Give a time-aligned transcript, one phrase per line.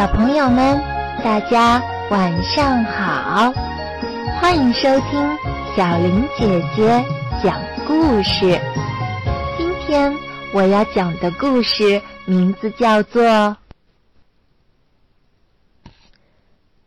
[0.00, 0.78] 小朋友们，
[1.22, 1.78] 大家
[2.10, 3.52] 晚上好！
[4.40, 5.36] 欢迎收听
[5.76, 7.04] 小林姐姐
[7.44, 8.58] 讲故事。
[9.58, 10.10] 今天
[10.54, 13.22] 我要讲的故事名字叫做《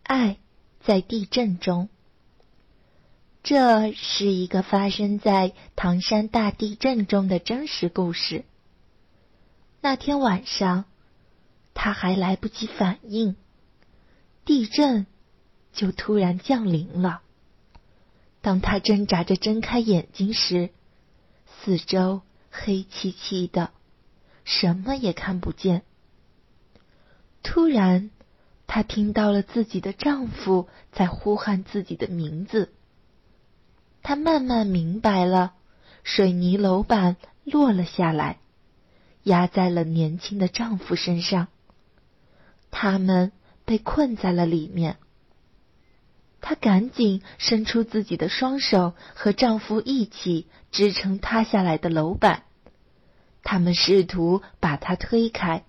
[0.02, 0.38] 爱
[0.84, 1.84] 在地震中》。
[3.44, 8.44] 这是一个发生在唐山大地震中的真实故事。
[9.82, 10.86] 那天晚上。
[11.74, 13.36] 他还来不及反应，
[14.46, 15.06] 地震
[15.72, 17.22] 就突然降临了。
[18.42, 20.70] 当他挣扎着睁开眼睛时，
[21.48, 23.72] 四周黑漆漆的，
[24.44, 25.84] 什么也看不见。
[27.42, 28.12] 突然，
[28.68, 32.74] 她听到了自己的丈夫在呼喊自己的名字。
[34.02, 35.54] 她慢慢明白了，
[36.04, 38.40] 水泥楼板落了下来，
[39.24, 41.48] 压在了年轻的丈夫身上。
[42.74, 43.32] 他们
[43.64, 44.98] 被困在了里面。
[46.42, 52.44] 她赶紧伸出自己的双手，和丈夫一起支撑塌下来的楼板。
[53.44, 55.64] 他们试图把它推开，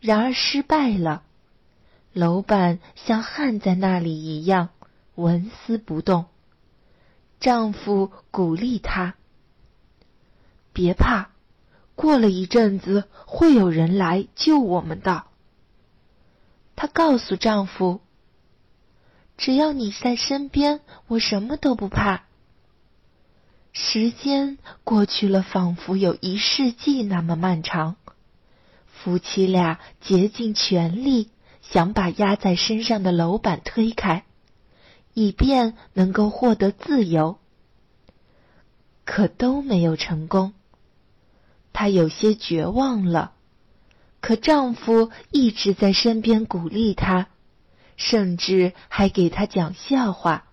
[0.00, 1.22] 然而失败了。
[2.12, 4.68] 楼板像焊在那里一样
[5.14, 6.26] 纹丝不动。
[7.40, 9.14] 丈夫鼓励她
[10.72, 11.30] ：“别怕，
[11.94, 15.24] 过了一阵子会有人来救我们的。”
[16.76, 18.00] 她告诉丈夫
[19.36, 22.24] ：“只要你在身边，我什么都不怕。”
[23.72, 27.96] 时间过去了，仿佛有一世纪那么漫长。
[28.86, 31.30] 夫妻俩竭尽全力
[31.62, 34.24] 想把压在身上的楼板推开，
[35.14, 37.38] 以便能够获得自由，
[39.04, 40.54] 可都没有成功。
[41.72, 43.34] 她有些绝望了。
[44.26, 47.28] 可丈夫一直在身边鼓励她，
[47.96, 50.46] 甚至还给她讲笑话。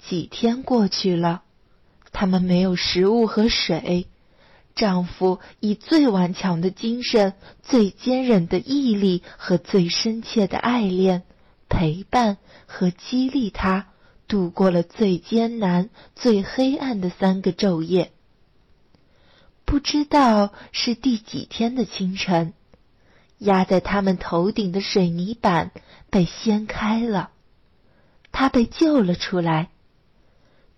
[0.00, 1.44] 几天过去了，
[2.10, 4.08] 他们没有食物和水，
[4.74, 11.22] 丈夫以最顽强的精神、最坚韧的毅力和最深切的爱恋，
[11.68, 13.86] 陪伴和激励她
[14.26, 18.10] 度过了最艰难、最黑暗的三个昼夜。
[19.72, 22.52] 不知道是第几天的清晨，
[23.38, 25.70] 压在他们头顶的水泥板
[26.10, 27.30] 被掀开了，
[28.32, 29.70] 她被救了出来。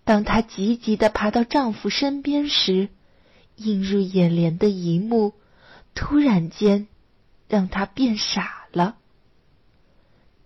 [0.05, 2.87] 当她急急的爬到丈夫身边时，
[3.57, 5.33] 映入眼帘的一幕
[5.93, 6.87] 突然间
[7.49, 8.95] 让她变傻了。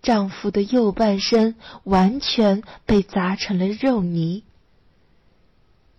[0.02, 4.42] 丈夫的右半身完全被砸成了肉泥，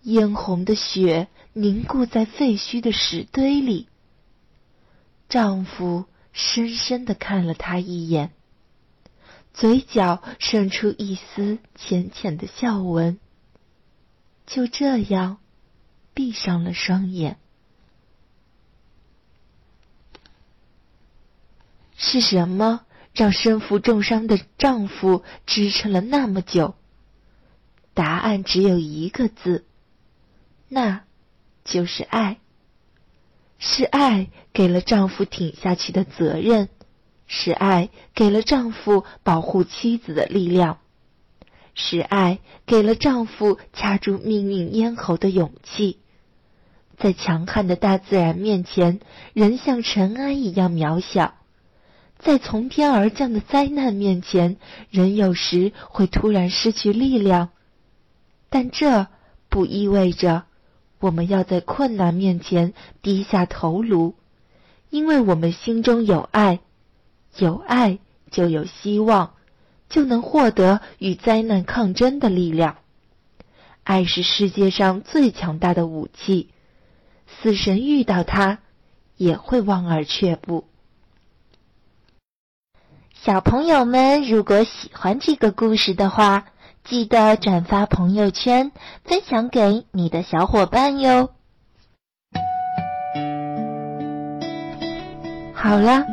[0.02, 1.28] 嫣红的血。
[1.54, 3.86] 凝固在废墟的石堆里。
[5.28, 8.32] 丈夫深深的看了她一眼，
[9.52, 13.18] 嘴角渗出一丝浅浅的笑纹。
[14.46, 15.40] 就这样，
[16.14, 17.36] 闭上了双眼。
[21.94, 26.74] 是什么让身负重伤的丈夫支撑了那么久？
[27.92, 29.66] 答案只有一个字：
[30.72, 31.02] 那。
[31.64, 32.38] 就是爱，
[33.56, 36.68] 是爱给了丈夫挺下去的责任，
[37.28, 40.78] 是爱给了丈夫保护妻子的力量，
[41.74, 46.00] 是爱给了丈夫掐住命运咽喉的勇气。
[46.98, 48.98] 在强悍的大自然面前，
[49.34, 51.34] 人像尘埃一样渺小；
[52.18, 54.56] 在从天而降的灾难面前，
[54.90, 57.50] 人有时会突然失去力量。
[58.50, 59.06] 但这
[59.48, 60.42] 不意味着。
[61.02, 64.14] 我们要在困难面前低下头颅，
[64.88, 66.60] 因为我们心中有爱，
[67.36, 67.98] 有爱
[68.30, 69.34] 就有希望，
[69.88, 72.76] 就能获得与灾难抗争的力量。
[73.82, 76.50] 爱是世界上最强大的武器，
[77.26, 78.60] 死神遇到它
[79.16, 80.68] 也会望而却步。
[83.12, 86.46] 小朋友们，如果喜欢这个故事的话。
[86.84, 88.72] 记得转发朋友圈，
[89.04, 91.30] 分享给你的小伙伴哟。
[95.54, 96.04] 好了，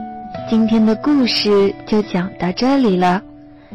[0.50, 3.22] 今天的故事就讲到这里了。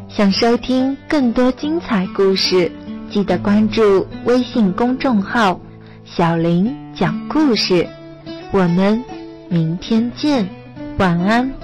[0.08, 2.70] 想收听更多精彩故事，
[3.10, 5.60] 记得关注微信公众号
[6.06, 7.86] “小林讲故事”。
[8.52, 9.02] 我们
[9.48, 10.48] 明天见，
[10.98, 11.63] 晚安。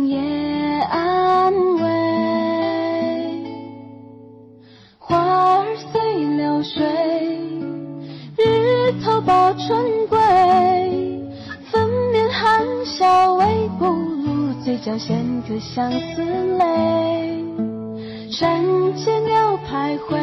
[9.25, 10.17] 报春归。
[11.71, 13.45] 粉面含笑微
[13.79, 16.23] 不露，嘴角衔颗相思
[16.57, 17.43] 泪。
[18.29, 18.63] 山
[18.95, 20.19] 间鸟徘徊，